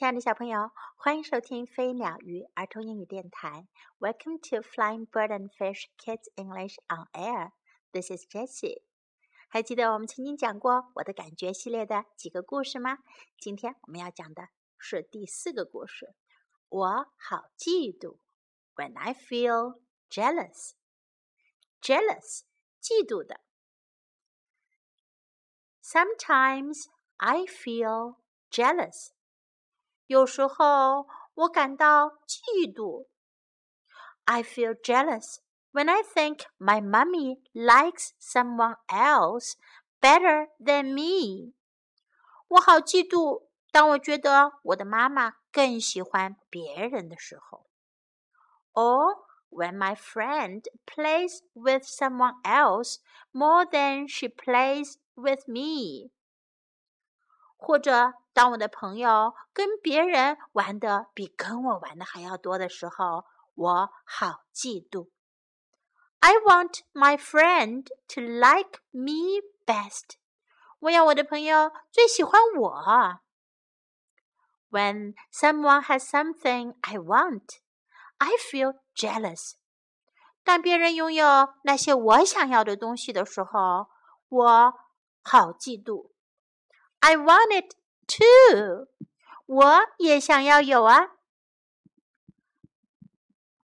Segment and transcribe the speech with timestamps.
[0.00, 3.68] 亲爱的小朋友，欢迎收听飞鸟鱼儿童英语电台。
[3.98, 7.50] Welcome to Flying Bird and Fish Kids English on Air.
[7.92, 8.82] This is Jessie.
[9.50, 13.00] 还记得我们曾经讲过《我的感觉》系列的几个故事吗？
[13.38, 16.14] 今天我们要讲的是第四个故事。
[16.70, 18.16] 我好嫉妒。
[18.76, 20.70] When I feel jealous,
[21.82, 22.44] jealous，
[22.80, 23.42] 嫉妒的。
[25.82, 26.86] Sometimes
[27.18, 28.16] I feel
[28.50, 29.10] jealous.
[30.09, 33.07] 有时候我感到嫉妒。
[34.25, 35.37] I feel jealous
[35.71, 39.53] when I think my mummy likes someone else
[39.99, 41.53] better than me。
[42.47, 47.67] 我好嫉妒，当我觉得我的妈妈更喜欢别人的时候。
[48.73, 52.97] Or when my friend plays with someone else
[53.31, 56.11] more than she plays with me。
[57.57, 65.09] 或者 当我的朋友跟别人玩的比跟我玩的还要多的时候，我好嫉妒。
[66.19, 70.17] I want my friend to like me best。
[70.79, 73.19] 我要我的朋友最喜欢我。
[74.69, 77.59] When someone has something I want,
[78.17, 79.53] I feel jealous。
[80.43, 83.87] 当别人拥有那些我想要的东西的时候，
[84.27, 84.73] 我
[85.23, 86.11] 好嫉妒。
[86.99, 87.75] I want it
[88.09, 88.87] too.
[89.45, 91.11] 我也想要有啊。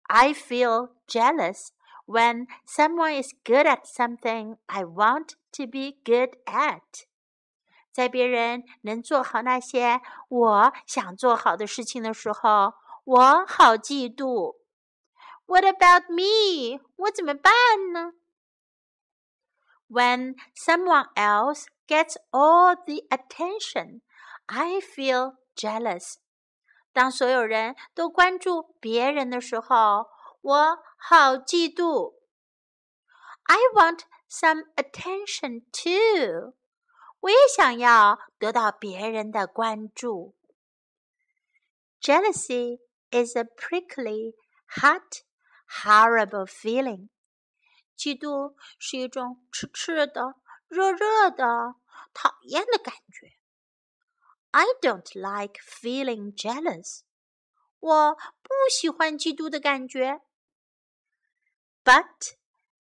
[0.05, 1.69] I feel jealous
[2.07, 7.05] when someone is good at something I want to be good at.
[7.93, 14.57] 在别人能做好那些我想做好的事情的时候，我好嫉妒。
[15.47, 16.81] What about me？
[16.97, 17.53] 我怎么办
[17.93, 18.13] 呢？
[19.89, 24.03] When someone else gets all the attention,
[24.47, 26.15] I feel jealous.
[26.93, 30.09] 当所有人都关注别人的时候，
[30.41, 32.15] 我好嫉妒。
[33.45, 36.55] I want some attention too.
[37.21, 40.35] 我也想要得到别人的关注。
[42.01, 44.35] Jealousy is a prickly,
[44.67, 45.23] hot,
[45.83, 47.09] horrible feeling.
[47.97, 50.35] 嫉妒是一种刺刺的、
[50.67, 51.75] 热热的、
[52.15, 53.34] 讨厌的感觉。
[54.55, 57.03] I don't like feeling jealous.
[57.79, 60.21] 我不喜欢嫉妒的感觉。
[61.85, 62.35] But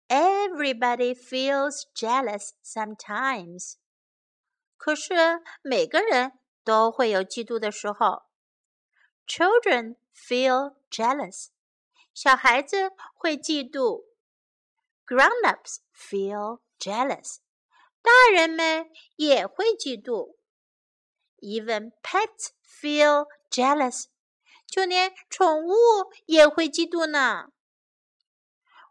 [0.07, 3.75] everybody feels jealous sometimes.
[4.77, 5.13] 可是
[5.61, 8.23] 每个人都会有嫉妒的时候。
[9.27, 11.49] Children feel jealous.
[12.13, 14.05] 小孩子会嫉妒。
[15.05, 17.37] Grown-ups feel jealous.
[18.01, 20.35] 大人们也会嫉妒。
[21.43, 24.05] Even pets feel jealous，
[24.67, 25.73] 就连宠物
[26.25, 27.49] 也会嫉妒呢。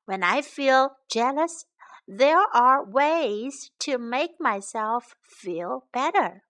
[0.07, 1.63] When I feel jealous,
[2.07, 6.43] there are ways to make myself feel better。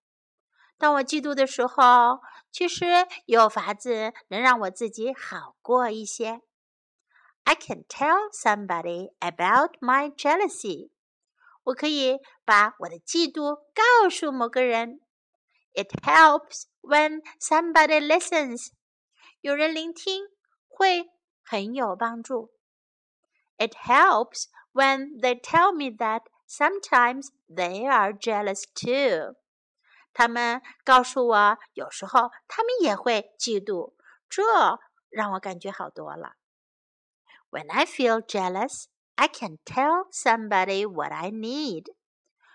[0.79, 2.21] 当我嫉妒的时候，
[2.53, 2.87] 其实
[3.27, 6.41] 有法子能让我自己好过一些。
[7.43, 10.91] I can tell somebody about my jealousy。
[11.65, 15.01] 我可以把我的嫉妒告诉某个人。
[15.73, 18.69] It helps when somebody listens。
[19.41, 20.25] 有人聆听
[20.67, 21.11] 会
[21.45, 22.53] 很有帮助。
[23.57, 29.37] It helps when they tell me that sometimes they are jealous too。
[30.13, 33.95] 他们告诉我，有时候他们也会嫉妒，
[34.29, 34.43] 这
[35.11, 36.35] 让我感觉好多了。
[37.51, 41.87] When I feel jealous, I can tell somebody what I need.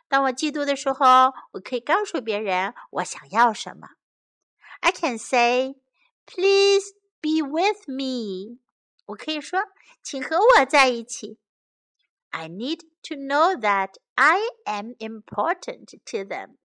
[0.07, 3.89] 当我嫉妒的时候，我可以告诉别人我想要什么。
[4.81, 5.75] I can say,
[6.25, 8.59] "Please be with me."
[9.05, 9.59] 我可以说，
[10.01, 11.39] 请和我在一起。
[12.29, 16.57] I need to know that I am important to them.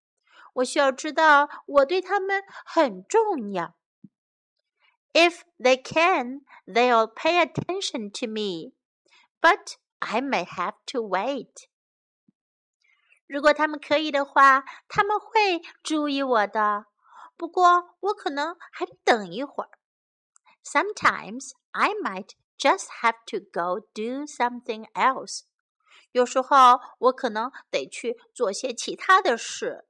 [0.54, 3.76] 我需要知道我对他们很重要。
[5.12, 8.72] If they can, they'll pay attention to me,
[9.40, 11.68] but I may have to wait.
[13.32, 16.86] 如果他们可以的话，他们会注意我的。
[17.36, 19.70] 不过我可能还得等一会儿。
[20.64, 25.42] Sometimes I might just have to go do something else。
[26.12, 29.86] 有时候我可能得去做些其他的事。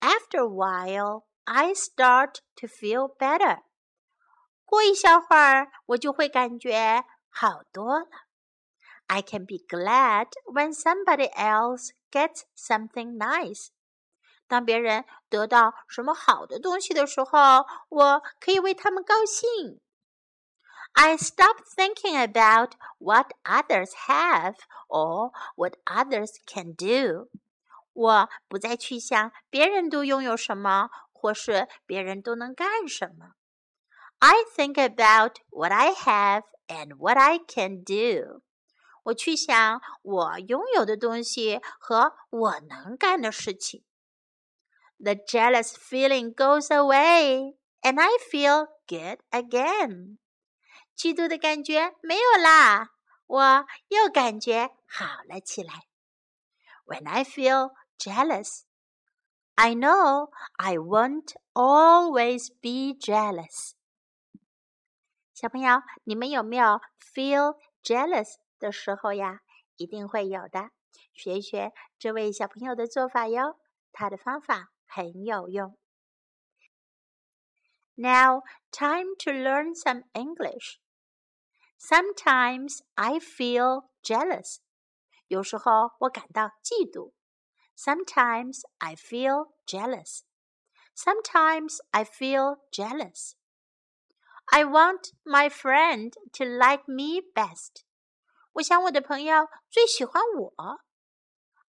[0.00, 3.62] After a while, I start to feel better。
[4.64, 8.06] 过一小会儿，我就会感觉好多了。
[9.10, 13.68] I can be glad when somebody else gets something nice。
[14.48, 19.80] 当别人得到什么好的东西的时候，我可以为他们高兴。
[20.92, 24.56] I stop thinking about what others have
[24.88, 27.28] or what others can do。
[27.92, 33.32] 我不再去想别人都拥有什么，或是别人都能干什么。
[34.18, 38.42] I think about what I have and what I can do。
[39.03, 43.83] 我去想我拥有的东西和我能干的事情。
[44.99, 50.17] The jealous feeling goes away, and I feel good again.
[50.95, 52.89] 嫉妒的感觉没有啦，
[53.25, 55.87] 我又感觉好了起来。
[56.85, 58.65] When I feel jealous,
[59.55, 63.71] I know I won't always be jealous.
[65.33, 69.40] 小朋友，你们有没有 feel jealous 的时候呀？
[69.76, 70.70] 一定会有的。
[71.12, 73.58] 学一学这位小朋友的做法哟，
[73.92, 75.78] 他的方法很有用。
[77.94, 80.78] Now, time to learn some English.
[81.78, 84.58] Sometimes I feel jealous.
[85.28, 87.12] 有时候我感到嫉妒。
[87.76, 90.20] Sometimes I feel jealous.
[90.94, 93.32] Sometimes I feel jealous.
[94.46, 97.82] I want my friend to like me best.
[98.54, 100.80] 我想我的朋友最喜欢我。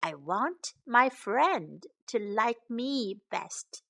[0.02, 3.82] I want my friend to like me best.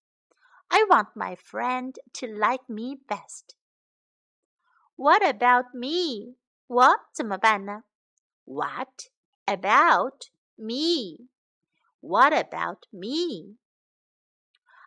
[0.68, 3.56] I want my friend to like me best.
[4.96, 6.36] What about me?
[6.68, 7.84] 我怎么办呢？
[8.46, 9.10] What
[9.46, 11.30] about me?
[12.00, 13.58] What about me?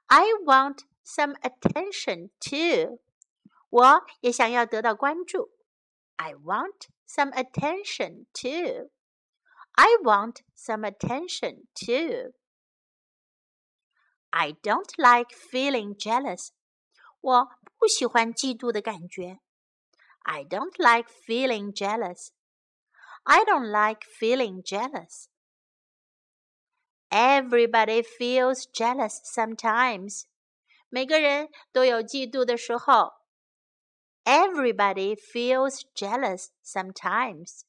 [0.06, 3.00] I want some attention too.
[3.69, 5.50] 我也想要得到关注。
[6.20, 8.90] I want some attention too.
[9.76, 12.32] I want some attention too.
[14.32, 16.50] I don't like feeling jealous.
[17.20, 17.48] 我
[17.78, 19.40] 不喜欢嫉妒的感觉。
[20.20, 22.31] I don't like feeling jealous.
[23.25, 25.28] I don't like feeling jealous.
[27.10, 30.25] Everybody feels jealous sometimes.
[30.88, 33.19] 每个人都有嫉妒的时候。
[34.25, 37.64] Everybody feels jealous sometimes.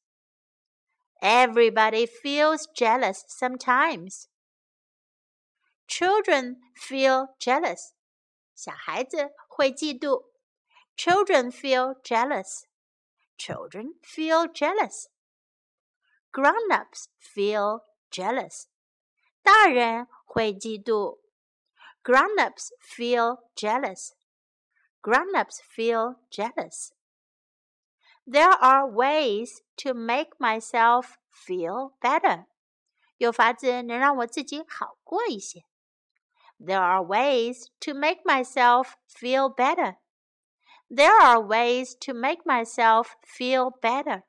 [1.22, 4.28] Everybody feels jealous sometimes.
[5.86, 7.94] Children feel jealous.
[8.54, 10.24] 小孩子会嫉妒。
[10.96, 12.64] Children feel jealous.
[13.36, 15.08] Children feel jealous.
[16.32, 18.66] Grown-ups feel jealous.
[19.42, 21.20] 大人会嫉妒。
[22.02, 24.14] Grown-ups feel jealous.
[25.02, 26.92] Grown-ups feel jealous.
[28.26, 32.46] There are ways to make myself feel better.
[33.16, 35.64] 有法子能让我自己好过一些。
[36.58, 39.96] There are ways to make myself feel better.
[40.90, 44.24] There are ways to make myself feel better.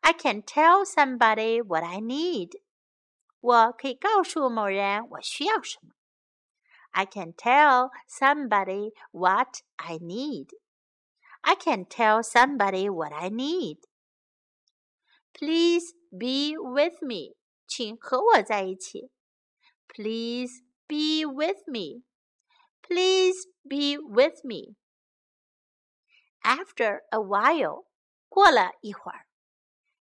[0.00, 2.60] I can tell somebody what I need.
[3.40, 5.94] 我可以告诉某人我需要什么。
[6.92, 10.48] I can tell somebody what I need.
[11.42, 13.78] I can tell somebody what I need.
[15.34, 17.34] Please be with me.
[17.66, 19.10] 请和我在一起。
[19.88, 22.04] Please be with me.
[22.82, 24.76] Please be with me.
[26.42, 27.86] After a while.
[28.28, 29.26] 过了一会儿。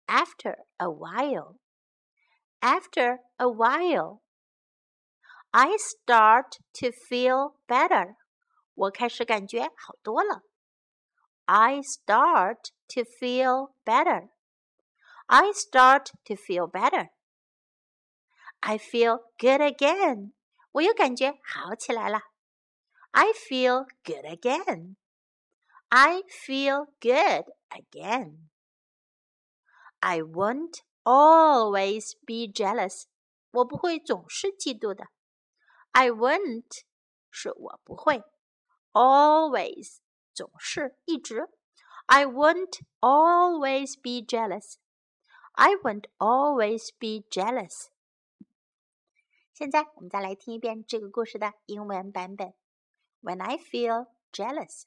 [0.08, 1.58] After a while.
[2.62, 4.22] After a while.
[5.54, 8.16] I start to feel better.
[8.76, 10.44] 我开始感觉好多了。
[11.46, 14.30] I start to feel better.
[15.26, 17.10] I start to feel better.
[18.60, 20.34] I feel good again.
[20.74, 22.20] 我又感觉好起来了。
[23.12, 24.98] I feel good again.
[25.88, 28.50] I feel good again.
[30.00, 33.06] I won't always be jealous.
[33.52, 35.08] 我不会总是嫉妒的。
[35.94, 36.84] I won't
[37.30, 38.24] 是我不会，
[38.94, 39.98] always
[40.34, 41.50] 总是一直。
[42.06, 44.76] I won't always be jealous.
[45.52, 47.90] I won't always be jealous.
[49.54, 52.54] 现在我们再来听一遍这个故事的英文版本。
[53.22, 54.84] When I feel jealous,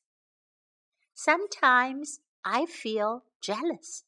[1.14, 4.00] sometimes I feel jealous.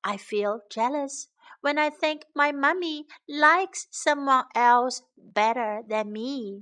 [0.00, 1.26] I feel jealous
[1.65, 6.61] when I think my mummy likes someone else better than me.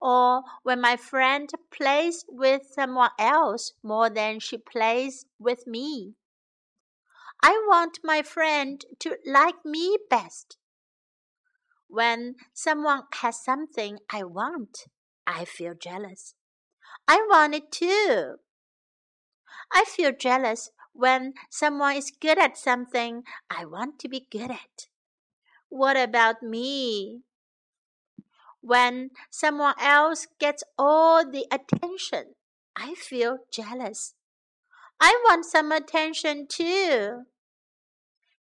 [0.00, 6.14] Or when my friend plays with someone else more than she plays with me.
[7.42, 10.56] I want my friend to like me best.
[11.88, 14.84] When someone has something I want,
[15.26, 16.36] I feel jealous.
[17.08, 18.36] I want it too.
[19.72, 24.88] I feel jealous when someone is good at something I want to be good at.
[25.68, 27.22] What about me?
[28.60, 32.34] When someone else gets all the attention,
[32.74, 34.14] I feel jealous.
[35.00, 37.24] I want some attention too.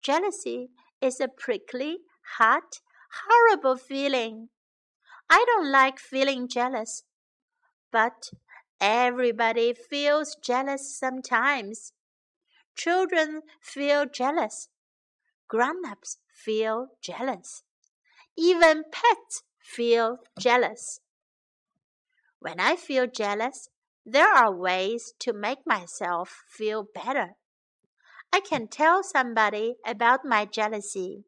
[0.02, 0.68] Jealousy
[1.00, 1.98] is a prickly,
[2.38, 2.80] hot,
[3.26, 4.50] horrible feeling.
[5.30, 7.04] I don't like feeling jealous.
[7.90, 8.30] But
[8.80, 11.92] everybody feels jealous sometimes.
[12.76, 14.69] Children feel jealous.
[15.49, 17.62] Grown ups feel jealous.
[18.37, 21.00] Even pets feel jealous.
[22.40, 23.69] When I feel jealous,
[24.04, 27.37] there are ways to make myself feel better.
[28.33, 31.25] I can tell somebody about my jealousy.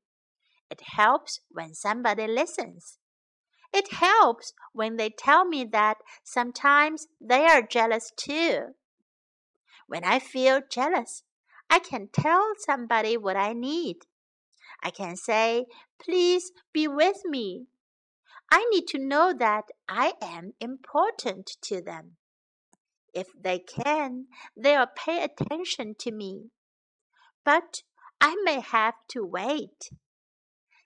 [0.68, 2.98] It helps when somebody listens.
[3.72, 8.74] It helps when they tell me that sometimes they are jealous too.
[9.86, 11.22] When I feel jealous,
[11.68, 14.06] I can tell somebody what I need.
[14.82, 15.66] I can say,
[15.98, 17.66] Please be with me.
[18.50, 22.16] I need to know that I am important to them.
[23.12, 26.50] If they can, they'll pay attention to me.
[27.44, 27.82] But
[28.20, 29.90] I may have to wait.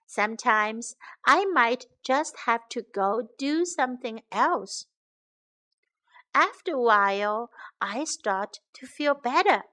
[0.07, 0.95] Sometimes
[1.25, 4.87] I might just have to go do something else.
[6.33, 9.63] After a while, I start to feel better.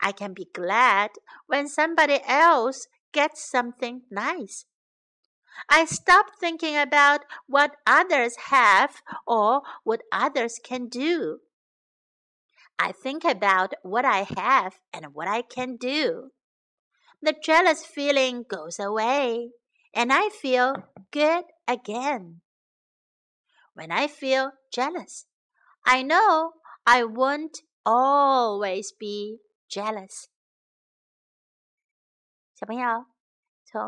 [0.00, 1.10] I can be glad
[1.46, 4.66] when somebody else gets something nice.
[5.68, 11.40] I stop thinking about what others have or what others can do.
[12.78, 16.30] I think about what I have and what I can do.
[17.20, 19.50] The jealous feeling goes away
[19.92, 22.42] and I feel good again.
[23.74, 25.26] When I feel jealous,
[25.84, 26.52] I know
[26.86, 30.25] I won't always be jealous.
[32.55, 33.05] 小朋友，